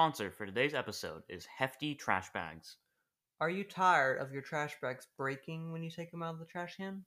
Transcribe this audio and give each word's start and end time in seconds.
sponsor 0.00 0.30
for 0.30 0.46
today's 0.46 0.72
episode 0.72 1.22
is 1.28 1.44
Hefty 1.44 1.94
Trash 1.94 2.32
Bags. 2.32 2.78
Are 3.38 3.50
you 3.50 3.64
tired 3.64 4.18
of 4.18 4.32
your 4.32 4.40
trash 4.40 4.74
bags 4.80 5.06
breaking 5.18 5.72
when 5.72 5.82
you 5.82 5.90
take 5.90 6.10
them 6.10 6.22
out 6.22 6.32
of 6.32 6.38
the 6.38 6.46
trash 6.46 6.76
can? 6.78 7.04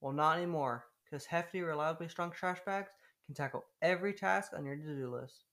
Well, 0.00 0.12
not 0.12 0.38
anymore, 0.38 0.86
because 1.04 1.24
Hefty 1.24 1.60
Reliably 1.60 2.08
Strong 2.08 2.32
trash 2.32 2.58
bags 2.66 2.88
can 3.26 3.36
tackle 3.36 3.62
every 3.80 4.12
task 4.12 4.50
on 4.56 4.64
your 4.64 4.74
to 4.74 4.82
do 4.82 5.08
list. 5.08 5.44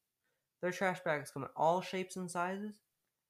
Their 0.63 0.71
trash 0.71 0.99
bags 1.05 1.29
come 1.29 1.43
in 1.43 1.49
all 1.55 1.79
shapes 1.81 2.15
and 2.15 2.31
sizes, 2.31 2.79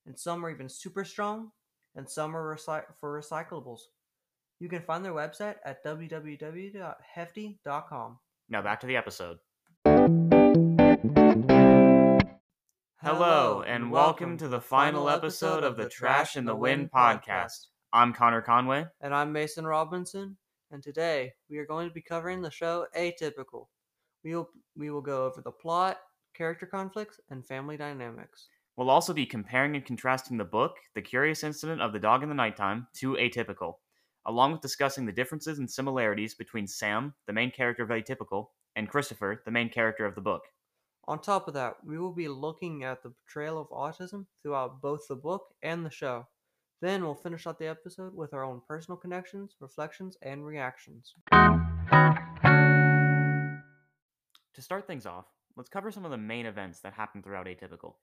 and 0.05 0.17
some 0.17 0.45
are 0.45 0.51
even 0.51 0.69
super 0.69 1.03
strong, 1.03 1.51
and 1.97 2.09
some 2.09 2.37
are 2.37 2.55
recy- 2.55 2.85
for 2.97 3.19
recyclables. 3.19 3.81
You 4.61 4.69
can 4.69 4.83
find 4.83 5.03
their 5.03 5.11
website 5.11 5.55
at 5.65 5.83
www.hefty.com. 5.83 6.79
Now 8.47 8.61
back 8.61 8.79
to 8.79 8.87
the 8.87 8.95
episode. 8.95 9.39
Hello, 13.11 13.63
and 13.65 13.89
welcome 13.89 14.37
to 14.37 14.47
the 14.47 14.61
final 14.61 15.09
episode 15.09 15.63
of 15.63 15.75
the 15.75 15.89
Trash 15.89 16.37
in 16.37 16.45
the 16.45 16.55
Wind 16.55 16.91
podcast. 16.91 17.65
I'm 17.91 18.13
Connor 18.13 18.43
Conway. 18.43 18.85
And 19.01 19.15
I'm 19.15 19.33
Mason 19.33 19.65
Robinson, 19.65 20.37
and 20.69 20.83
today 20.83 21.33
we 21.49 21.57
are 21.57 21.65
going 21.65 21.87
to 21.87 21.93
be 21.93 22.03
covering 22.03 22.43
the 22.43 22.51
show 22.51 22.85
Atypical. 22.95 23.65
We 24.23 24.35
will 24.35 24.51
we 24.77 24.91
will 24.91 25.01
go 25.01 25.25
over 25.25 25.41
the 25.41 25.49
plot, 25.49 25.97
character 26.35 26.67
conflicts, 26.67 27.19
and 27.31 27.43
family 27.43 27.77
dynamics. 27.77 28.47
We'll 28.77 28.91
also 28.91 29.11
be 29.11 29.25
comparing 29.25 29.75
and 29.75 29.83
contrasting 29.83 30.37
the 30.37 30.45
book, 30.45 30.75
The 30.93 31.01
Curious 31.01 31.43
Incident 31.43 31.81
of 31.81 31.93
the 31.93 31.99
Dog 31.99 32.21
in 32.21 32.29
the 32.29 32.35
Nighttime, 32.35 32.85
to 32.97 33.13
Atypical, 33.13 33.77
along 34.27 34.51
with 34.51 34.61
discussing 34.61 35.07
the 35.07 35.11
differences 35.11 35.57
and 35.57 35.69
similarities 35.69 36.35
between 36.35 36.67
Sam, 36.67 37.15
the 37.25 37.33
main 37.33 37.49
character 37.49 37.81
of 37.81 37.89
Atypical, 37.89 38.49
and 38.75 38.87
Christopher, 38.87 39.41
the 39.45 39.51
main 39.51 39.69
character 39.69 40.05
of 40.05 40.13
the 40.13 40.21
book. 40.21 40.43
On 41.09 41.19
top 41.19 41.47
of 41.47 41.55
that, 41.55 41.77
we 41.83 41.97
will 41.97 42.11
be 42.11 42.27
looking 42.27 42.83
at 42.83 43.01
the 43.01 43.09
portrayal 43.09 43.59
of 43.59 43.67
autism 43.69 44.27
throughout 44.43 44.79
both 44.79 45.07
the 45.07 45.15
book 45.15 45.55
and 45.63 45.83
the 45.83 45.89
show. 45.89 46.27
Then 46.81 47.03
we'll 47.03 47.15
finish 47.15 47.47
out 47.47 47.57
the 47.57 47.65
episode 47.65 48.13
with 48.13 48.31
our 48.31 48.43
own 48.43 48.61
personal 48.67 48.95
connections, 48.95 49.55
reflections, 49.59 50.17
and 50.21 50.45
reactions. 50.45 51.15
To 54.53 54.61
start 54.61 54.85
things 54.85 55.07
off, 55.07 55.25
let's 55.57 55.67
cover 55.67 55.89
some 55.89 56.05
of 56.05 56.11
the 56.11 56.17
main 56.17 56.45
events 56.45 56.81
that 56.81 56.93
happen 56.93 57.23
throughout 57.23 57.47
Atypical. 57.47 57.95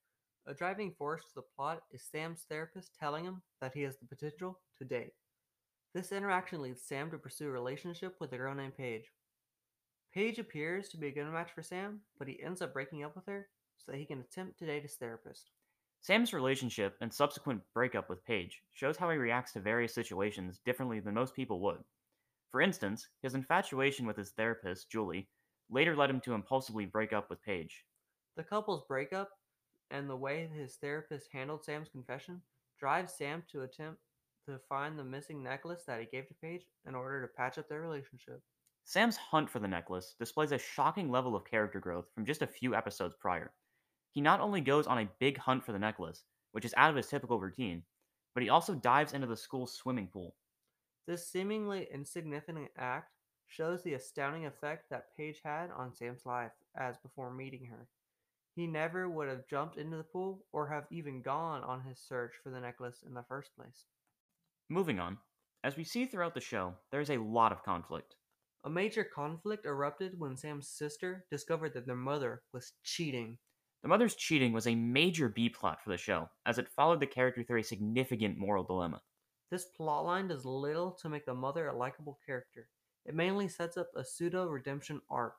A 0.49 0.55
driving 0.55 0.91
force 0.91 1.23
to 1.27 1.35
the 1.37 1.43
plot 1.55 1.83
is 1.93 2.03
Sam's 2.11 2.45
therapist 2.49 2.97
telling 2.99 3.25
him 3.25 3.41
that 3.61 3.73
he 3.73 3.83
has 3.83 3.97
the 3.99 4.07
potential 4.09 4.59
to 4.79 4.85
date. 4.85 5.13
This 5.95 6.11
interaction 6.11 6.61
leads 6.61 6.83
Sam 6.83 7.13
to 7.13 7.19
pursue 7.19 7.47
a 7.47 7.53
relationship 7.53 8.17
with 8.19 8.33
a 8.33 8.37
girl 8.37 8.57
named 8.57 8.77
Paige. 8.77 9.13
Paige 10.17 10.39
appears 10.39 10.89
to 10.89 10.97
be 10.97 11.09
a 11.09 11.13
good 11.13 11.27
match 11.27 11.51
for 11.55 11.63
Sam, 11.63 12.01
but 12.19 12.27
he 12.27 12.43
ends 12.43 12.63
up 12.63 12.73
breaking 12.73 13.05
up 13.05 13.15
with 13.15 13.27
her 13.27 13.49
so 13.77 13.93
that 13.93 13.99
he 13.99 14.07
can 14.07 14.21
attempt 14.21 14.59
to 14.59 14.65
date 14.65 14.85
his 14.85 14.95
therapist. 14.95 15.51
Sam's 16.01 16.33
relationship 16.33 16.97
and 17.03 17.13
subsequent 17.13 17.61
breakup 17.75 18.09
with 18.09 18.25
Paige 18.25 18.63
shows 18.73 18.97
how 18.97 19.11
he 19.11 19.19
reacts 19.19 19.53
to 19.53 19.61
various 19.61 19.93
situations 19.93 20.59
differently 20.65 21.01
than 21.01 21.13
most 21.13 21.37
people 21.37 21.61
would. 21.61 21.85
For 22.51 22.63
instance, 22.63 23.09
his 23.21 23.35
infatuation 23.35 24.07
with 24.07 24.17
his 24.17 24.31
therapist, 24.31 24.89
Julie, 24.89 25.29
later 25.69 25.95
led 25.95 26.09
him 26.09 26.23
to 26.23 26.33
impulsively 26.33 26.87
break 26.87 27.13
up 27.13 27.29
with 27.29 27.43
Paige. 27.43 27.85
The 28.37 28.43
couple's 28.43 28.85
breakup 28.89 29.29
and 29.91 30.09
the 30.09 30.17
way 30.17 30.49
his 30.51 30.77
therapist 30.77 31.29
handled 31.31 31.63
Sam's 31.63 31.91
confession 31.91 32.41
drives 32.81 33.13
Sam 33.13 33.43
to 33.53 33.65
attempt 33.65 34.01
to 34.47 34.61
find 34.67 34.99
the 34.99 35.05
missing 35.05 35.43
necklace 35.43 35.83
that 35.87 36.01
he 36.01 36.07
gave 36.07 36.27
to 36.29 36.35
Paige 36.41 36.65
in 36.89 36.95
order 36.95 37.21
to 37.21 37.29
patch 37.29 37.59
up 37.59 37.69
their 37.69 37.83
relationship. 37.83 38.41
Sam's 38.89 39.17
hunt 39.17 39.51
for 39.51 39.59
the 39.59 39.67
necklace 39.67 40.15
displays 40.17 40.53
a 40.53 40.59
shocking 40.59 41.11
level 41.11 41.35
of 41.35 41.45
character 41.45 41.81
growth 41.81 42.07
from 42.15 42.25
just 42.25 42.41
a 42.41 42.47
few 42.47 42.73
episodes 42.73 43.17
prior. 43.19 43.53
He 44.13 44.21
not 44.21 44.41
only 44.41 44.61
goes 44.61 44.87
on 44.87 44.99
a 45.01 45.11
big 45.19 45.39
hunt 45.39 45.65
for 45.65 45.73
the 45.73 45.79
necklace, 45.81 46.23
which 46.53 46.65
is 46.65 46.73
out 46.77 46.91
of 46.91 46.97
his 46.97 47.09
typical 47.09 47.41
routine, 47.41 47.83
but 48.33 48.45
he 48.45 48.49
also 48.49 48.77
dives 48.77 49.13
into 49.13 49.27
the 49.27 49.37
school's 49.37 49.75
swimming 49.75 50.07
pool. 50.07 50.37
This 51.05 51.27
seemingly 51.27 51.89
insignificant 51.93 52.69
act 52.79 53.11
shows 53.49 53.83
the 53.83 53.95
astounding 53.95 54.47
effect 54.47 54.89
that 54.91 55.17
Paige 55.17 55.41
had 55.43 55.71
on 55.77 55.93
Sam's 55.93 56.25
life 56.25 56.53
as 56.79 56.97
before 56.99 57.35
meeting 57.35 57.67
her. 57.67 57.89
He 58.55 58.69
never 58.69 59.11
would 59.11 59.29
have 59.29 59.49
jumped 59.49 59.79
into 59.79 59.97
the 59.97 60.05
pool 60.05 60.45
or 60.53 60.69
have 60.69 60.87
even 60.93 61.23
gone 61.23 61.65
on 61.65 61.81
his 61.81 61.99
search 61.99 62.35
for 62.41 62.51
the 62.51 62.61
necklace 62.61 63.03
in 63.05 63.15
the 63.15 63.25
first 63.29 63.51
place. 63.57 63.83
Moving 64.69 65.01
on, 65.01 65.19
as 65.65 65.77
we 65.77 65.83
see 65.83 66.07
throughout 66.07 66.35
the 66.35 66.41
show, 66.41 66.75
there 66.93 67.01
is 67.01 67.11
a 67.11 67.19
lot 67.19 67.51
of 67.51 67.65
conflict. 67.65 68.15
A 68.67 68.69
major 68.69 69.05
conflict 69.05 69.65
erupted 69.65 70.19
when 70.19 70.37
Sam's 70.37 70.67
sister 70.69 71.25
discovered 71.31 71.73
that 71.75 71.87
their 71.87 71.95
mother 71.95 72.43
was 72.53 72.73
cheating. 72.83 73.39
The 73.83 73.89
mother's 73.89 74.17
cheating 74.17 74.53
was 74.53 74.67
a 74.67 74.75
major 74.75 75.29
B 75.29 75.49
plot 75.49 75.81
for 75.81 75.91
the 75.91 75.97
show, 75.97 76.29
as 76.47 76.59
it 76.59 76.69
followed 76.75 76.99
the 76.99 77.07
character 77.07 77.45
through 77.45 77.61
a 77.61 77.63
significant 77.63 78.37
moral 78.37 78.65
dilemma. 78.65 79.03
This 79.53 79.69
plotline 79.79 80.29
does 80.29 80.45
little 80.45 80.91
to 81.01 81.09
make 81.09 81.25
the 81.27 81.33
mother 81.33 81.69
a 81.69 81.77
likable 81.77 82.19
character. 82.27 82.69
It 83.05 83.15
mainly 83.15 83.47
sets 83.47 83.77
up 83.77 83.87
a 83.95 84.05
pseudo 84.05 84.49
redemption 84.49 85.01
arc. 85.09 85.37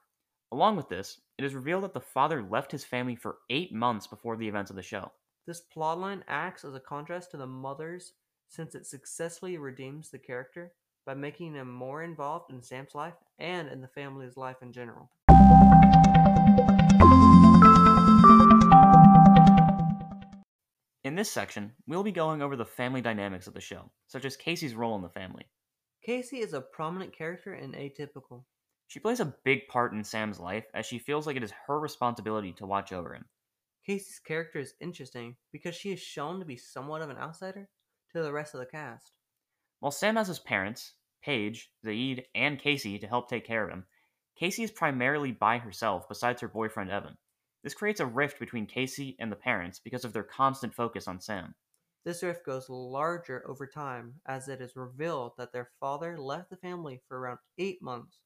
Along 0.54 0.78
with 0.78 0.88
this, 0.88 1.20
it 1.38 1.44
is 1.44 1.54
revealed 1.54 1.84
that 1.84 1.94
the 1.94 2.00
father 2.00 2.42
left 2.42 2.72
his 2.72 2.86
family 2.86 3.18
for 3.18 3.40
eight 3.50 3.74
months 3.74 4.08
before 4.08 4.38
the 4.38 4.48
events 4.48 4.70
of 4.70 4.78
the 4.78 4.82
show. 4.82 5.12
This 5.46 5.64
plotline 5.76 6.24
acts 6.30 6.64
as 6.64 6.76
a 6.76 6.80
contrast 6.80 7.32
to 7.32 7.38
the 7.38 7.46
mother's 7.46 8.14
since 8.48 8.74
it 8.74 8.86
successfully 8.86 9.58
redeems 9.58 10.12
the 10.12 10.18
character 10.18 10.72
by 11.08 11.14
making 11.14 11.54
him 11.54 11.72
more 11.72 12.04
involved 12.04 12.52
in 12.52 12.62
Sam's 12.62 12.94
life 12.94 13.14
and 13.40 13.70
in 13.70 13.80
the 13.80 13.88
family's 13.88 14.36
life 14.36 14.58
in 14.62 14.74
general. 14.74 15.10
In 21.06 21.16
this 21.16 21.32
section, 21.32 21.72
we'll 21.88 22.04
be 22.04 22.12
going 22.12 22.42
over 22.42 22.58
the 22.58 22.66
family 22.66 23.02
dynamics 23.02 23.48
of 23.48 23.54
the 23.54 23.62
show, 23.62 23.90
such 24.08 24.26
as 24.26 24.36
Casey's 24.36 24.76
role 24.76 24.98
in 24.98 25.02
the 25.02 25.08
family. 25.08 25.46
Casey 26.06 26.42
is 26.42 26.52
a 26.52 26.60
prominent 26.60 27.18
character 27.18 27.54
in 27.54 27.72
Atypical. 27.72 28.44
She 28.88 29.00
plays 29.00 29.22
a 29.22 29.34
big 29.46 29.70
part 29.70 29.94
in 29.94 30.04
Sam's 30.04 30.42
life 30.42 30.66
as 30.74 30.86
she 30.86 31.00
feels 31.00 31.26
like 31.26 31.38
it 31.38 31.44
is 31.44 31.54
her 31.68 31.80
responsibility 31.80 32.52
to 32.58 32.66
watch 32.66 32.92
over 32.92 33.14
him. 33.14 33.24
Casey's 33.86 34.20
character 34.20 34.60
is 34.60 34.74
interesting 34.82 35.38
because 35.54 35.74
she 35.74 35.94
is 35.94 36.02
shown 36.02 36.42
to 36.42 36.46
be 36.46 36.58
somewhat 36.58 37.02
of 37.02 37.10
an 37.10 37.18
outsider 37.18 37.70
to 38.14 38.22
the 38.22 38.34
rest 38.34 38.54
of 38.54 38.60
the 38.60 38.66
cast. 38.66 39.14
While 39.80 39.92
Sam 39.92 40.16
has 40.16 40.28
his 40.28 40.40
parents, 40.40 40.94
Paige, 41.22 41.72
Zahid, 41.84 42.26
and 42.36 42.60
Casey 42.60 43.00
to 43.00 43.08
help 43.08 43.30
take 43.30 43.46
care 43.46 43.64
of 43.64 43.72
him, 43.72 43.86
Casey 44.38 44.64
is 44.64 44.72
primarily 44.72 45.32
by 45.32 45.58
herself 45.58 46.08
besides 46.08 46.42
her 46.42 46.48
boyfriend 46.48 46.92
Evan. 46.92 47.18
This 47.64 47.74
creates 47.74 48.00
a 48.00 48.06
rift 48.06 48.40
between 48.40 48.68
Casey 48.68 49.16
and 49.20 49.32
the 49.32 49.36
parents 49.36 49.80
because 49.80 50.06
of 50.06 50.14
their 50.14 50.24
constant 50.24 50.74
focus 50.74 51.08
on 51.08 51.20
Sam. 51.20 51.56
This 52.06 52.24
rift 52.24 52.46
goes 52.46 52.70
larger 52.70 53.44
over 53.50 53.68
time 53.68 54.14
as 54.26 54.48
it 54.48 54.62
is 54.62 54.76
revealed 54.76 55.34
that 55.38 55.52
their 55.52 55.72
father 55.80 56.18
left 56.18 56.50
the 56.50 56.56
family 56.56 57.02
for 57.08 57.20
around 57.20 57.40
eight 57.58 57.82
months. 57.82 58.20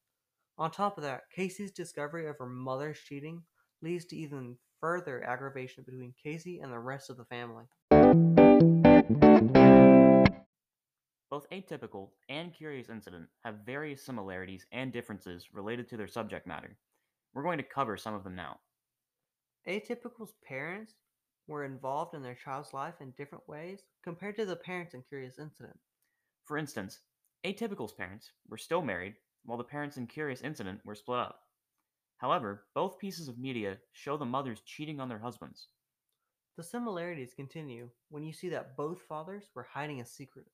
On 0.58 0.70
top 0.70 0.98
of 0.98 1.04
that, 1.04 1.24
Casey's 1.34 1.72
discovery 1.72 2.28
of 2.28 2.38
her 2.38 2.46
mother's 2.46 3.00
cheating 3.00 3.42
leads 3.82 4.06
to 4.06 4.16
even 4.16 4.58
further 4.80 5.24
aggravation 5.24 5.84
between 5.84 6.14
Casey 6.22 6.60
and 6.60 6.72
the 6.72 6.80
rest 6.80 7.10
of 7.10 7.18
the 7.18 7.26
family. 7.26 7.66
Both 11.32 11.50
Atypical 11.50 12.10
and 12.28 12.54
Curious 12.54 12.90
Incident 12.90 13.30
have 13.46 13.66
various 13.66 14.04
similarities 14.04 14.66
and 14.74 14.92
differences 14.92 15.48
related 15.54 15.88
to 15.88 15.96
their 15.96 16.10
subject 16.10 16.46
matter. 16.46 16.78
We're 17.34 17.44
going 17.44 17.58
to 17.58 17.64
cover 17.64 17.96
some 17.96 18.14
of 18.14 18.26
them 18.26 18.36
now. 18.36 18.60
Atypical's 19.66 20.34
parents 20.46 20.96
were 21.48 21.64
involved 21.64 22.16
in 22.16 22.22
their 22.22 22.36
child's 22.36 22.74
life 22.74 22.96
in 23.00 23.12
different 23.12 23.48
ways 23.48 23.80
compared 24.04 24.36
to 24.36 24.46
the 24.46 24.58
parents 24.58 24.94
in 24.94 25.04
Curious 25.04 25.40
Incident. 25.40 25.80
For 26.44 26.58
instance, 26.58 27.00
Atypical's 27.46 27.94
parents 27.94 28.34
were 28.50 28.58
still 28.58 28.82
married, 28.82 29.16
while 29.46 29.58
the 29.58 29.64
parents 29.64 29.96
in 29.96 30.08
Curious 30.08 30.42
Incident 30.42 30.82
were 30.84 30.96
split 30.96 31.20
up. 31.20 31.44
However, 32.18 32.66
both 32.76 33.00
pieces 33.00 33.30
of 33.30 33.40
media 33.40 33.78
show 33.94 34.18
the 34.18 34.26
mothers 34.26 34.64
cheating 34.66 35.00
on 35.00 35.08
their 35.08 35.20
husbands. 35.20 35.70
The 36.58 36.64
similarities 36.64 37.34
continue 37.34 37.90
when 38.10 38.24
you 38.24 38.34
see 38.34 38.50
that 38.50 38.76
both 38.76 39.02
fathers 39.04 39.46
were 39.56 39.64
hiding 39.72 40.02
a 40.02 40.06
secret. 40.06 40.48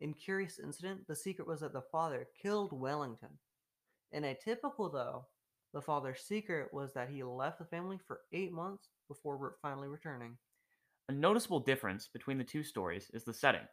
In 0.00 0.14
Curious 0.14 0.60
Incident, 0.60 1.06
the 1.08 1.16
secret 1.16 1.48
was 1.48 1.60
that 1.60 1.72
the 1.72 1.82
father 1.90 2.28
killed 2.40 2.72
Wellington. 2.72 3.38
In 4.12 4.22
Atypical, 4.22 4.92
though, 4.92 5.26
the 5.74 5.82
father's 5.82 6.20
secret 6.20 6.72
was 6.72 6.92
that 6.94 7.10
he 7.10 7.24
left 7.24 7.58
the 7.58 7.64
family 7.64 7.98
for 8.06 8.20
eight 8.32 8.52
months 8.52 8.88
before 9.08 9.56
finally 9.60 9.88
returning. 9.88 10.38
A 11.08 11.12
noticeable 11.12 11.60
difference 11.60 12.08
between 12.08 12.38
the 12.38 12.44
two 12.44 12.62
stories 12.62 13.10
is 13.12 13.24
the 13.24 13.34
setting. 13.34 13.66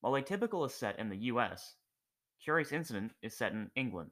While 0.00 0.20
Atypical 0.20 0.66
is 0.66 0.74
set 0.74 0.98
in 0.98 1.08
the 1.08 1.24
US, 1.32 1.76
Curious 2.42 2.72
Incident 2.72 3.12
is 3.22 3.36
set 3.36 3.52
in 3.52 3.70
England. 3.76 4.10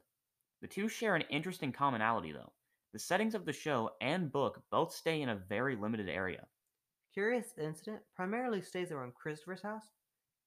The 0.61 0.69
two 0.69 0.89
share 0.89 1.17
an 1.17 1.25
interesting 1.29 1.73
commonality, 1.73 2.33
though. 2.33 2.53
The 2.93 2.99
settings 2.99 3.35
of 3.35 3.47
the 3.47 3.53
show 3.53 3.91
and 4.01 4.31
book 4.31 4.63
both 4.71 4.95
stay 4.95 5.23
in 5.23 5.29
a 5.29 5.43
very 5.49 5.75
limited 5.75 6.09
area. 6.09 6.47
Curious 7.13 7.53
Incident 7.59 8.01
primarily 8.15 8.63
stays 8.63 8.93
around 8.93 9.15
Christopher's 9.15 9.63
house 9.63 9.91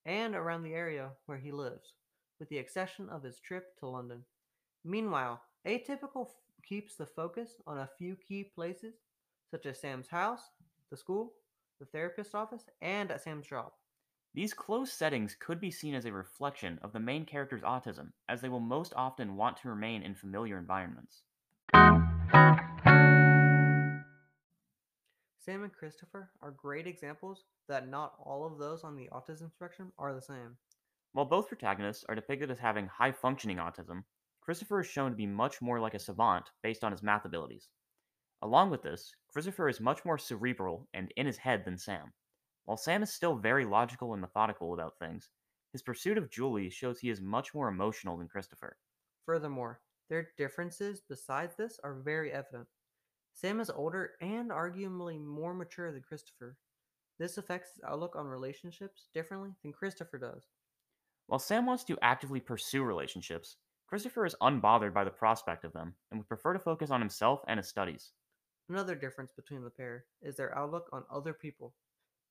and 0.06 0.34
around 0.34 0.62
the 0.62 0.72
area 0.72 1.10
where 1.26 1.36
he 1.36 1.52
lives, 1.52 1.92
with 2.38 2.48
the 2.48 2.56
exception 2.58 3.08
of 3.10 3.22
his 3.22 3.40
trip 3.40 3.76
to 3.78 3.86
London. 3.86 4.24
Meanwhile, 4.84 5.42
Atypical 5.66 6.26
f- 6.26 6.34
keeps 6.66 6.94
the 6.94 7.06
focus 7.06 7.56
on 7.66 7.78
a 7.78 7.90
few 7.98 8.16
key 8.16 8.44
places, 8.44 8.94
such 9.50 9.66
as 9.66 9.80
Sam's 9.80 10.08
house, 10.08 10.42
the 10.90 10.96
school, 10.96 11.34
the 11.80 11.86
therapist's 11.86 12.34
office, 12.34 12.64
and 12.80 13.10
at 13.10 13.22
Sam's 13.22 13.46
job. 13.46 13.72
These 14.32 14.54
closed 14.54 14.92
settings 14.92 15.36
could 15.38 15.60
be 15.60 15.70
seen 15.70 15.94
as 15.94 16.04
a 16.04 16.12
reflection 16.12 16.78
of 16.82 16.92
the 16.92 17.00
main 17.00 17.24
character's 17.24 17.62
autism, 17.62 18.12
as 18.28 18.40
they 18.40 18.48
will 18.48 18.60
most 18.60 18.92
often 18.94 19.34
want 19.34 19.56
to 19.58 19.68
remain 19.68 20.02
in 20.02 20.14
familiar 20.14 20.58
environments. 20.58 21.22
Sam 25.46 25.62
and 25.62 25.72
Christopher 25.72 26.32
are 26.42 26.50
great 26.50 26.88
examples 26.88 27.44
that 27.68 27.88
not 27.88 28.14
all 28.18 28.44
of 28.44 28.58
those 28.58 28.82
on 28.82 28.96
the 28.96 29.08
autism 29.12 29.52
spectrum 29.52 29.92
are 29.96 30.12
the 30.12 30.20
same. 30.20 30.56
While 31.12 31.26
both 31.26 31.46
protagonists 31.46 32.04
are 32.08 32.16
depicted 32.16 32.50
as 32.50 32.58
having 32.58 32.88
high 32.88 33.12
functioning 33.12 33.58
autism, 33.58 34.02
Christopher 34.40 34.80
is 34.80 34.88
shown 34.88 35.12
to 35.12 35.16
be 35.16 35.24
much 35.24 35.62
more 35.62 35.78
like 35.78 35.94
a 35.94 36.00
savant 36.00 36.50
based 36.64 36.82
on 36.82 36.90
his 36.90 37.00
math 37.00 37.24
abilities. 37.24 37.68
Along 38.42 38.70
with 38.70 38.82
this, 38.82 39.14
Christopher 39.32 39.68
is 39.68 39.78
much 39.78 40.04
more 40.04 40.18
cerebral 40.18 40.88
and 40.94 41.12
in 41.16 41.26
his 41.26 41.38
head 41.38 41.64
than 41.64 41.78
Sam. 41.78 42.12
While 42.64 42.76
Sam 42.76 43.04
is 43.04 43.14
still 43.14 43.36
very 43.36 43.64
logical 43.64 44.14
and 44.14 44.20
methodical 44.20 44.74
about 44.74 44.98
things, 44.98 45.28
his 45.70 45.80
pursuit 45.80 46.18
of 46.18 46.28
Julie 46.28 46.70
shows 46.70 46.98
he 46.98 47.08
is 47.08 47.20
much 47.20 47.54
more 47.54 47.68
emotional 47.68 48.16
than 48.16 48.26
Christopher. 48.26 48.78
Furthermore, 49.24 49.80
their 50.10 50.30
differences 50.36 51.02
besides 51.08 51.54
this 51.54 51.78
are 51.84 51.94
very 51.94 52.32
evident. 52.32 52.66
Sam 53.36 53.60
is 53.60 53.68
older 53.68 54.12
and 54.22 54.50
arguably 54.50 55.22
more 55.22 55.52
mature 55.52 55.92
than 55.92 56.00
Christopher. 56.00 56.56
This 57.18 57.36
affects 57.36 57.74
his 57.74 57.84
outlook 57.86 58.16
on 58.16 58.26
relationships 58.26 59.08
differently 59.12 59.50
than 59.62 59.74
Christopher 59.74 60.16
does. 60.16 60.46
While 61.26 61.38
Sam 61.38 61.66
wants 61.66 61.84
to 61.84 61.98
actively 62.00 62.40
pursue 62.40 62.82
relationships, 62.82 63.56
Christopher 63.88 64.24
is 64.24 64.34
unbothered 64.40 64.94
by 64.94 65.04
the 65.04 65.10
prospect 65.10 65.64
of 65.66 65.74
them 65.74 65.94
and 66.10 66.18
would 66.18 66.28
prefer 66.28 66.54
to 66.54 66.58
focus 66.58 66.90
on 66.90 67.00
himself 67.00 67.42
and 67.46 67.58
his 67.58 67.68
studies. 67.68 68.12
Another 68.70 68.94
difference 68.94 69.32
between 69.32 69.62
the 69.62 69.70
pair 69.70 70.06
is 70.22 70.36
their 70.36 70.56
outlook 70.56 70.88
on 70.94 71.04
other 71.12 71.34
people. 71.34 71.74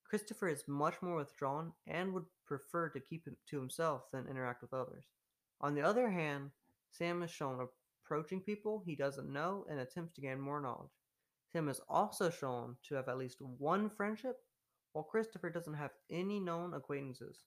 Christopher 0.09 0.47
is 0.47 0.67
much 0.67 0.95
more 1.03 1.17
withdrawn 1.17 1.71
and 1.85 2.13
would 2.13 2.25
prefer 2.47 2.89
to 2.89 2.99
keep 2.99 3.27
it 3.27 3.35
to 3.51 3.59
himself 3.59 4.05
than 4.11 4.27
interact 4.27 4.63
with 4.63 4.73
others. 4.73 5.05
On 5.61 5.75
the 5.75 5.83
other 5.83 6.09
hand, 6.09 6.49
Sam 6.89 7.21
is 7.21 7.29
shown 7.29 7.59
approaching 8.05 8.39
people 8.39 8.83
he 8.85 8.95
doesn't 8.95 9.31
know 9.31 9.65
and 9.69 9.79
attempts 9.79 10.13
to 10.13 10.21
gain 10.21 10.39
more 10.39 10.61
knowledge. 10.61 10.91
Sam 11.51 11.69
is 11.69 11.81
also 11.89 12.29
shown 12.29 12.75
to 12.87 12.95
have 12.95 13.07
at 13.07 13.17
least 13.17 13.41
one 13.41 13.89
friendship, 13.89 14.35
while 14.93 15.03
Christopher 15.03 15.49
doesn't 15.49 15.73
have 15.73 15.91
any 16.11 16.39
known 16.39 16.73
acquaintances. 16.73 17.43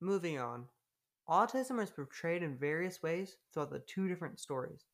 Moving 0.00 0.38
on, 0.38 0.66
autism 1.28 1.82
is 1.82 1.90
portrayed 1.90 2.42
in 2.42 2.58
various 2.58 3.02
ways 3.02 3.36
throughout 3.52 3.70
the 3.70 3.82
two 3.86 4.08
different 4.08 4.38
stories. 4.38 4.84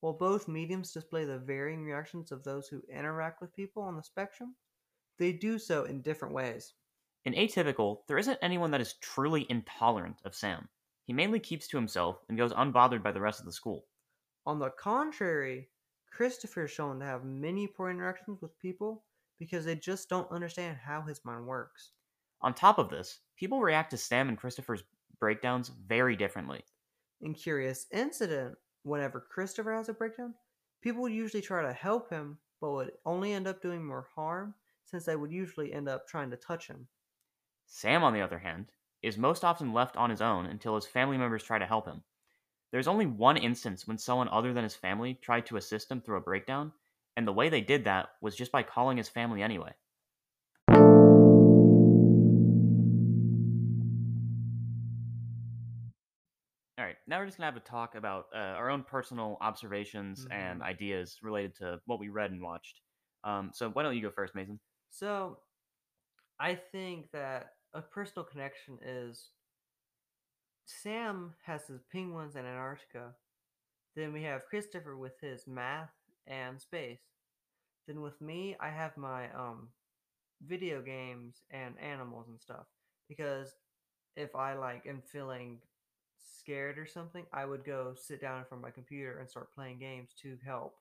While 0.00 0.14
both 0.14 0.48
mediums 0.48 0.92
display 0.92 1.24
the 1.24 1.38
varying 1.38 1.84
reactions 1.84 2.32
of 2.32 2.42
those 2.42 2.68
who 2.68 2.82
interact 2.90 3.40
with 3.40 3.54
people 3.54 3.82
on 3.82 3.96
the 3.96 4.02
spectrum, 4.02 4.56
they 5.18 5.32
do 5.32 5.58
so 5.58 5.84
in 5.84 6.02
different 6.02 6.34
ways. 6.34 6.74
In 7.24 7.34
Atypical, 7.34 7.98
there 8.08 8.18
isn't 8.18 8.38
anyone 8.40 8.70
that 8.70 8.80
is 8.80 8.94
truly 8.94 9.46
intolerant 9.50 10.20
of 10.24 10.34
Sam. 10.34 10.68
He 11.10 11.14
mainly 11.14 11.40
keeps 11.40 11.66
to 11.66 11.76
himself 11.76 12.22
and 12.28 12.38
goes 12.38 12.52
unbothered 12.52 13.02
by 13.02 13.10
the 13.10 13.20
rest 13.20 13.40
of 13.40 13.44
the 13.44 13.50
school. 13.50 13.84
On 14.46 14.60
the 14.60 14.70
contrary, 14.70 15.68
Christopher 16.08 16.66
is 16.66 16.70
shown 16.70 17.00
to 17.00 17.04
have 17.04 17.24
many 17.24 17.66
poor 17.66 17.90
interactions 17.90 18.40
with 18.40 18.56
people 18.60 19.02
because 19.36 19.64
they 19.64 19.74
just 19.74 20.08
don't 20.08 20.30
understand 20.30 20.76
how 20.76 21.02
his 21.02 21.24
mind 21.24 21.48
works. 21.48 21.90
On 22.42 22.54
top 22.54 22.78
of 22.78 22.90
this, 22.90 23.18
people 23.36 23.60
react 23.60 23.90
to 23.90 23.96
Sam 23.96 24.28
and 24.28 24.38
Christopher's 24.38 24.84
breakdowns 25.18 25.72
very 25.88 26.14
differently. 26.14 26.62
In 27.22 27.34
Curious 27.34 27.88
Incident, 27.90 28.56
whenever 28.84 29.18
Christopher 29.18 29.74
has 29.74 29.88
a 29.88 29.94
breakdown, 29.94 30.34
people 30.80 31.02
would 31.02 31.12
usually 31.12 31.42
try 31.42 31.60
to 31.62 31.72
help 31.72 32.08
him, 32.08 32.38
but 32.60 32.70
would 32.70 32.92
only 33.04 33.32
end 33.32 33.48
up 33.48 33.60
doing 33.60 33.84
more 33.84 34.06
harm 34.14 34.54
since 34.84 35.06
they 35.06 35.16
would 35.16 35.32
usually 35.32 35.72
end 35.72 35.88
up 35.88 36.06
trying 36.06 36.30
to 36.30 36.36
touch 36.36 36.68
him. 36.68 36.86
Sam, 37.66 38.04
on 38.04 38.12
the 38.12 38.22
other 38.22 38.38
hand, 38.38 38.70
is 39.02 39.18
most 39.18 39.44
often 39.44 39.72
left 39.72 39.96
on 39.96 40.10
his 40.10 40.20
own 40.20 40.46
until 40.46 40.74
his 40.74 40.86
family 40.86 41.16
members 41.18 41.42
try 41.42 41.58
to 41.58 41.66
help 41.66 41.86
him. 41.86 42.02
There's 42.72 42.88
only 42.88 43.06
one 43.06 43.36
instance 43.36 43.86
when 43.86 43.98
someone 43.98 44.28
other 44.28 44.52
than 44.52 44.64
his 44.64 44.76
family 44.76 45.14
tried 45.14 45.46
to 45.46 45.56
assist 45.56 45.90
him 45.90 46.00
through 46.00 46.18
a 46.18 46.22
breakdown, 46.22 46.72
and 47.16 47.26
the 47.26 47.32
way 47.32 47.48
they 47.48 47.60
did 47.62 47.84
that 47.84 48.10
was 48.20 48.36
just 48.36 48.52
by 48.52 48.62
calling 48.62 48.96
his 48.98 49.08
family 49.08 49.42
anyway. 49.42 49.74
All 56.78 56.84
right, 56.84 56.96
now 57.06 57.18
we're 57.18 57.26
just 57.26 57.36
gonna 57.36 57.46
have 57.46 57.56
a 57.56 57.60
talk 57.60 57.94
about 57.94 58.26
uh, 58.34 58.38
our 58.38 58.70
own 58.70 58.84
personal 58.84 59.36
observations 59.40 60.26
and 60.30 60.62
Mhm. 60.62 60.62
ideas 60.62 61.18
related 61.22 61.54
to 61.56 61.80
what 61.86 61.98
we 62.00 62.08
read 62.08 62.30
and 62.30 62.42
watched. 62.42 62.80
Um, 63.24 63.50
so 63.52 63.70
why 63.70 63.82
don't 63.82 63.94
you 63.96 64.02
go 64.02 64.10
first, 64.10 64.34
Mason? 64.34 64.60
So, 64.90 65.42
I 66.38 66.54
think 66.54 67.10
that 67.12 67.54
a 67.74 67.82
personal 67.82 68.24
connection 68.24 68.78
is 68.84 69.28
Sam 70.64 71.34
has 71.44 71.66
his 71.66 71.80
penguins 71.92 72.36
in 72.36 72.44
Antarctica. 72.44 73.14
Then 73.96 74.12
we 74.12 74.22
have 74.22 74.46
Christopher 74.46 74.96
with 74.96 75.18
his 75.20 75.46
math 75.46 75.90
and 76.26 76.60
space. 76.60 77.00
Then 77.86 78.00
with 78.00 78.20
me, 78.20 78.56
I 78.60 78.70
have 78.70 78.96
my 78.96 79.30
um 79.32 79.68
video 80.46 80.80
games 80.80 81.42
and 81.50 81.74
animals 81.80 82.28
and 82.28 82.40
stuff. 82.40 82.66
Because 83.08 83.54
if 84.16 84.34
I 84.34 84.54
like 84.54 84.86
am 84.86 85.02
feeling 85.12 85.58
scared 86.38 86.78
or 86.78 86.86
something, 86.86 87.24
I 87.32 87.44
would 87.44 87.64
go 87.64 87.94
sit 88.00 88.20
down 88.20 88.38
in 88.38 88.44
front 88.44 88.60
of 88.60 88.68
my 88.68 88.70
computer 88.70 89.18
and 89.18 89.28
start 89.28 89.54
playing 89.54 89.78
games 89.78 90.10
to 90.22 90.36
help 90.44 90.74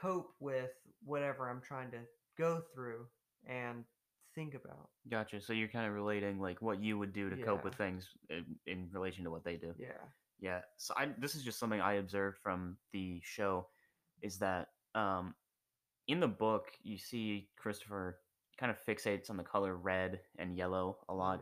cope 0.00 0.32
with 0.40 0.70
whatever 1.04 1.48
I'm 1.48 1.60
trying 1.60 1.90
to 1.90 1.98
go 2.38 2.62
through 2.74 3.06
and 3.46 3.84
think 4.34 4.54
about. 4.54 4.88
Gotcha. 5.10 5.40
So 5.40 5.52
you're 5.52 5.68
kind 5.68 5.86
of 5.86 5.94
relating 5.94 6.40
like 6.40 6.60
what 6.62 6.82
you 6.82 6.98
would 6.98 7.12
do 7.12 7.30
to 7.30 7.36
cope 7.36 7.64
with 7.64 7.74
things 7.74 8.08
in, 8.30 8.44
in 8.66 8.88
relation 8.92 9.24
to 9.24 9.30
what 9.30 9.44
they 9.44 9.56
do. 9.56 9.74
Yeah. 9.78 9.88
Yeah. 10.40 10.60
So 10.76 10.94
I 10.96 11.08
this 11.18 11.34
is 11.34 11.42
just 11.42 11.58
something 11.58 11.80
I 11.80 11.94
observed 11.94 12.38
from 12.42 12.76
the 12.92 13.20
show 13.22 13.68
is 14.22 14.38
that 14.38 14.68
um 14.94 15.34
in 16.08 16.20
the 16.20 16.28
book 16.28 16.66
you 16.82 16.98
see 16.98 17.48
Christopher 17.56 18.18
kind 18.58 18.70
of 18.70 18.78
fixates 18.84 19.30
on 19.30 19.36
the 19.36 19.42
color 19.44 19.76
red 19.76 20.20
and 20.38 20.56
yellow 20.56 20.98
a 21.08 21.14
lot. 21.14 21.40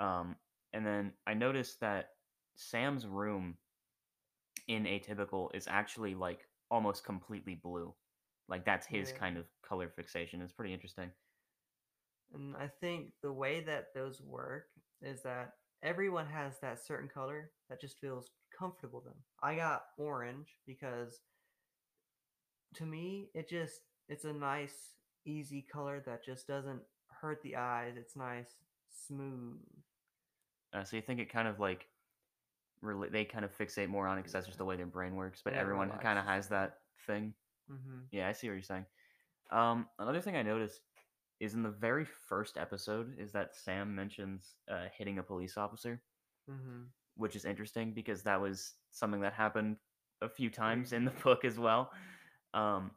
Yeah. 0.00 0.18
Um 0.20 0.36
and 0.72 0.86
then 0.86 1.12
I 1.26 1.34
noticed 1.34 1.80
that 1.80 2.10
Sam's 2.56 3.06
room 3.06 3.56
in 4.66 4.84
Atypical 4.84 5.54
is 5.54 5.66
actually 5.68 6.14
like 6.14 6.40
almost 6.70 7.04
completely 7.04 7.54
blue. 7.54 7.94
Like 8.48 8.64
that's 8.64 8.86
his 8.86 9.10
Yeah. 9.10 9.16
kind 9.18 9.36
of 9.36 9.46
color 9.62 9.88
fixation. 9.94 10.40
It's 10.42 10.52
pretty 10.52 10.72
interesting. 10.72 11.10
And 12.34 12.56
I 12.56 12.68
think 12.80 13.12
the 13.22 13.32
way 13.32 13.60
that 13.60 13.94
those 13.94 14.20
work 14.20 14.66
is 15.02 15.22
that 15.22 15.52
everyone 15.82 16.26
has 16.26 16.58
that 16.60 16.84
certain 16.84 17.08
color 17.08 17.50
that 17.68 17.80
just 17.80 17.98
feels 17.98 18.30
comfortable 18.56 19.00
to 19.00 19.08
them. 19.08 19.18
I 19.42 19.54
got 19.54 19.82
orange 19.96 20.48
because 20.66 21.20
to 22.74 22.84
me 22.84 23.30
it 23.34 23.48
just 23.48 23.80
it's 24.08 24.24
a 24.24 24.32
nice 24.32 24.94
easy 25.24 25.62
color 25.62 26.02
that 26.06 26.24
just 26.24 26.46
doesn't 26.46 26.80
hurt 27.08 27.42
the 27.42 27.56
eyes. 27.56 27.94
It's 27.96 28.16
nice, 28.16 28.56
smooth. 29.06 29.58
Uh, 30.72 30.84
so 30.84 30.96
you 30.96 31.02
think 31.02 31.20
it 31.20 31.30
kind 31.32 31.48
of 31.48 31.60
like 31.60 31.86
rela- 32.82 33.10
they 33.10 33.24
kind 33.24 33.44
of 33.44 33.56
fixate 33.56 33.88
more 33.88 34.06
on 34.06 34.18
it 34.18 34.20
because 34.20 34.32
that's 34.32 34.46
just 34.46 34.58
the 34.58 34.64
way 34.64 34.76
their 34.76 34.86
brain 34.86 35.14
works. 35.14 35.40
But 35.44 35.54
Yeah, 35.54 35.60
everyone 35.60 35.90
kind 36.02 36.18
of 36.18 36.24
has 36.24 36.48
that 36.48 36.78
thing. 37.06 37.34
Mm-hmm. 37.70 38.00
Yeah, 38.10 38.28
I 38.28 38.32
see 38.32 38.48
what 38.48 38.54
you're 38.54 38.62
saying. 38.62 38.86
Um, 39.50 39.86
another 39.98 40.20
thing 40.20 40.36
I 40.36 40.42
noticed 40.42 40.80
is 41.40 41.54
in 41.54 41.62
the 41.62 41.70
very 41.70 42.04
first 42.04 42.56
episode 42.58 43.14
is 43.18 43.32
that 43.32 43.54
Sam 43.54 43.94
mentions 43.94 44.54
uh, 44.70 44.86
hitting 44.96 45.18
a 45.18 45.22
police 45.22 45.56
officer, 45.56 46.02
Mm-hmm. 46.50 46.84
which 47.16 47.36
is 47.36 47.44
interesting 47.44 47.92
because 47.92 48.22
that 48.22 48.40
was 48.40 48.74
something 48.90 49.20
that 49.20 49.32
happened 49.34 49.76
a 50.22 50.28
few 50.28 50.50
times 50.50 50.92
in 50.92 51.04
the 51.04 51.10
book 51.24 51.44
as 51.44 51.58
well. 51.58 51.90
Um, 52.54 52.90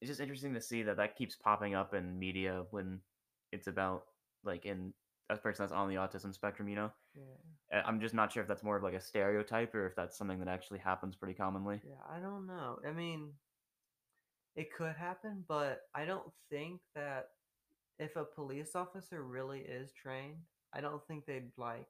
it's 0.00 0.08
just 0.08 0.20
interesting 0.20 0.54
to 0.54 0.60
see 0.60 0.82
that 0.82 0.96
that 0.96 1.16
keeps 1.16 1.36
popping 1.36 1.74
up 1.74 1.94
in 1.94 2.18
media 2.18 2.64
when 2.70 3.00
it's 3.52 3.66
about 3.66 4.04
like 4.44 4.64
in 4.64 4.92
a 5.30 5.36
person 5.36 5.64
that's 5.64 5.72
on 5.72 5.88
the 5.88 5.96
autism 5.96 6.32
spectrum. 6.34 6.68
You 6.68 6.76
know, 6.76 6.90
Yeah. 7.14 7.82
I'm 7.84 8.00
just 8.00 8.14
not 8.14 8.32
sure 8.32 8.42
if 8.42 8.48
that's 8.48 8.62
more 8.62 8.76
of 8.76 8.82
like 8.82 8.94
a 8.94 9.00
stereotype 9.00 9.74
or 9.74 9.86
if 9.86 9.94
that's 9.94 10.16
something 10.16 10.38
that 10.38 10.48
actually 10.48 10.78
happens 10.78 11.16
pretty 11.16 11.34
commonly. 11.34 11.80
Yeah, 11.84 12.00
I 12.08 12.20
don't 12.20 12.46
know. 12.46 12.78
I 12.86 12.92
mean, 12.92 13.32
it 14.56 14.72
could 14.74 14.96
happen, 14.96 15.44
but 15.46 15.82
I 15.94 16.04
don't 16.04 16.30
think 16.50 16.80
that 16.94 17.28
if 17.98 18.16
a 18.16 18.24
police 18.24 18.74
officer 18.74 19.22
really 19.22 19.60
is 19.60 19.90
trained, 19.92 20.38
I 20.74 20.80
don't 20.80 21.04
think 21.06 21.26
they'd 21.26 21.50
like 21.56 21.86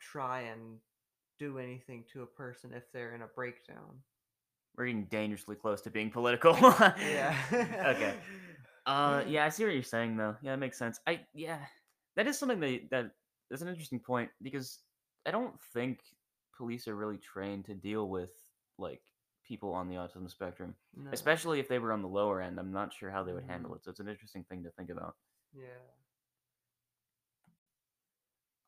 try 0.00 0.42
and 0.42 0.78
do 1.38 1.58
anything 1.58 2.04
to 2.12 2.22
a 2.22 2.26
person 2.26 2.72
if 2.74 2.84
they're 2.92 3.14
in 3.14 3.22
a 3.22 3.26
breakdown. 3.26 4.00
We're 4.76 4.86
getting 4.86 5.04
dangerously 5.04 5.56
close 5.56 5.82
to 5.82 5.90
being 5.90 6.10
political. 6.10 6.54
Yeah. 6.98 7.36
okay. 7.52 8.14
Uh, 8.84 9.22
yeah, 9.28 9.44
I 9.44 9.48
see 9.48 9.62
what 9.62 9.74
you're 9.74 9.84
saying 9.84 10.16
though. 10.16 10.34
Yeah, 10.42 10.50
that 10.50 10.56
makes 10.56 10.76
sense. 10.76 10.98
I 11.06 11.20
yeah, 11.34 11.60
that 12.16 12.26
is 12.26 12.36
something 12.36 12.58
that 12.58 12.90
that 12.90 13.10
is 13.52 13.62
an 13.62 13.68
interesting 13.68 14.00
point 14.00 14.28
because 14.42 14.80
I 15.24 15.30
don't 15.30 15.54
think 15.72 16.00
police 16.56 16.88
are 16.88 16.96
really 16.96 17.18
trained 17.18 17.66
to 17.66 17.74
deal 17.74 18.08
with 18.08 18.30
like 18.78 19.00
people 19.46 19.72
on 19.72 19.88
the 19.88 19.96
autism 19.96 20.30
spectrum, 20.30 20.74
No. 20.94 21.10
especially 21.12 21.60
if 21.60 21.68
they 21.68 21.78
were 21.78 21.92
on 21.92 22.02
the 22.02 22.08
lower 22.08 22.40
end. 22.40 22.58
I'm 22.58 22.72
not 22.72 22.92
sure 22.92 23.10
how 23.10 23.22
they 23.24 23.32
would 23.32 23.44
handle 23.44 23.72
Mhm. 23.72 23.76
it. 23.76 23.84
So 23.84 23.90
it's 23.90 24.00
an 24.00 24.08
interesting 24.08 24.44
thing 24.44 24.62
to 24.64 24.70
think 24.70 24.90
about. 24.90 25.16
Yeah. 25.52 25.66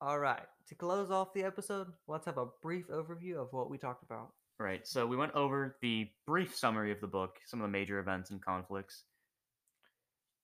All 0.01 0.19
right. 0.19 0.47
To 0.67 0.75
close 0.75 1.11
off 1.11 1.33
the 1.33 1.45
episode, 1.45 1.93
let's 2.07 2.27
have 2.27 2.39
a 2.39 2.47
brief 2.63 2.89
overview 2.89 3.37
of 3.37 3.53
what 3.53 3.71
we 3.71 3.79
talked 3.79 4.03
about. 4.03 4.35
Right. 4.59 4.87
So 4.87 5.07
we 5.07 5.17
went 5.17 5.33
over 5.33 5.79
the 5.81 6.13
brief 6.27 6.55
summary 6.57 6.93
of 6.93 7.01
the 7.01 7.07
book, 7.07 7.41
some 7.47 7.61
of 7.61 7.65
the 7.65 7.73
major 7.73 7.99
events 7.99 8.31
and 8.31 8.43
conflicts. 8.43 9.05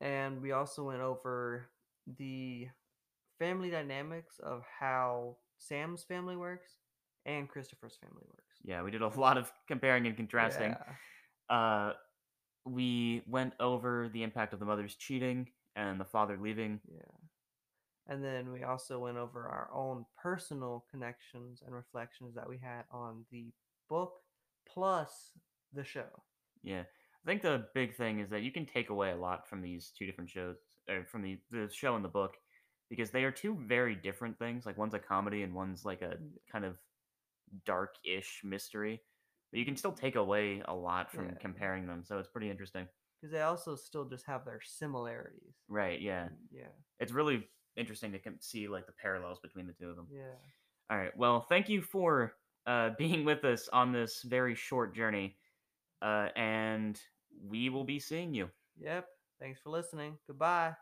And 0.00 0.40
we 0.40 0.52
also 0.52 0.84
went 0.84 1.00
over 1.02 1.70
the 2.06 2.70
family 3.38 3.70
dynamics 3.70 4.38
of 4.38 4.64
how 4.64 5.36
Sam's 5.58 6.04
family 6.04 6.36
works 6.36 6.78
and 7.26 7.48
Christopher's 7.48 7.96
family 7.96 8.24
works. 8.26 8.49
Yeah, 8.64 8.82
we 8.82 8.90
did 8.90 9.02
a 9.02 9.08
lot 9.08 9.38
of 9.38 9.52
comparing 9.68 10.06
and 10.06 10.16
contrasting. 10.16 10.74
Yeah. 11.50 11.56
Uh, 11.56 11.92
we 12.66 13.22
went 13.26 13.54
over 13.58 14.08
the 14.12 14.22
impact 14.22 14.52
of 14.52 14.58
the 14.58 14.66
mother's 14.66 14.94
cheating 14.94 15.48
and 15.76 15.98
the 15.98 16.04
father 16.04 16.38
leaving. 16.40 16.80
Yeah. 16.92 17.00
And 18.08 18.24
then 18.24 18.52
we 18.52 18.64
also 18.64 18.98
went 18.98 19.16
over 19.16 19.46
our 19.46 19.70
own 19.72 20.04
personal 20.20 20.84
connections 20.90 21.62
and 21.64 21.74
reflections 21.74 22.34
that 22.34 22.48
we 22.48 22.58
had 22.58 22.82
on 22.90 23.24
the 23.30 23.52
book 23.88 24.14
plus 24.68 25.32
the 25.72 25.84
show. 25.84 26.22
Yeah, 26.62 26.82
I 26.82 27.26
think 27.26 27.42
the 27.42 27.66
big 27.74 27.94
thing 27.94 28.20
is 28.20 28.28
that 28.30 28.42
you 28.42 28.50
can 28.50 28.66
take 28.66 28.90
away 28.90 29.12
a 29.12 29.16
lot 29.16 29.48
from 29.48 29.62
these 29.62 29.92
two 29.96 30.06
different 30.06 30.30
shows, 30.30 30.56
or 30.88 31.04
from 31.04 31.22
the 31.22 31.38
the 31.50 31.68
show 31.72 31.94
and 31.94 32.04
the 32.04 32.08
book, 32.08 32.36
because 32.88 33.10
they 33.10 33.24
are 33.24 33.30
two 33.30 33.56
very 33.66 33.94
different 33.94 34.38
things. 34.38 34.66
Like 34.66 34.76
one's 34.76 34.94
a 34.94 34.98
comedy 34.98 35.42
and 35.42 35.54
one's 35.54 35.84
like 35.84 36.02
a 36.02 36.16
kind 36.50 36.64
of 36.64 36.76
dark-ish 37.64 38.40
mystery. 38.44 39.02
But 39.52 39.58
you 39.58 39.64
can 39.64 39.76
still 39.76 39.92
take 39.92 40.16
away 40.16 40.62
a 40.66 40.74
lot 40.74 41.10
from 41.10 41.26
Yeah. 41.26 41.34
comparing 41.40 41.86
them, 41.86 42.04
so 42.04 42.18
it's 42.18 42.28
pretty 42.28 42.50
interesting. 42.50 42.88
Because 43.20 43.32
they 43.32 43.42
also 43.42 43.74
still 43.76 44.04
just 44.08 44.26
have 44.26 44.44
their 44.44 44.60
similarities. 44.62 45.56
Right? 45.68 46.00
Yeah, 46.00 46.28
Yeah. 46.50 46.68
it's 47.00 47.12
really 47.12 47.48
interesting 47.76 48.12
to 48.12 48.20
see 48.40 48.68
like 48.68 48.86
the 48.86 48.92
parallels 48.92 49.40
between 49.40 49.66
the 49.66 49.72
two 49.72 49.90
of 49.90 49.96
them. 49.96 50.06
Yeah. 50.10 50.34
All 50.88 50.96
right. 50.98 51.16
Well, 51.16 51.40
thank 51.42 51.68
you 51.68 51.82
for 51.82 52.36
uh, 52.66 52.90
being 52.98 53.24
with 53.24 53.44
us 53.44 53.68
on 53.68 53.92
this 53.92 54.22
very 54.22 54.54
short 54.54 54.94
journey, 54.94 55.36
uh, 56.02 56.28
and 56.36 57.00
we 57.42 57.68
will 57.68 57.84
be 57.84 57.98
seeing 57.98 58.34
you. 58.34 58.50
Yep. 58.78 59.06
Thanks 59.40 59.60
for 59.60 59.70
listening. 59.70 60.18
Goodbye. 60.26 60.76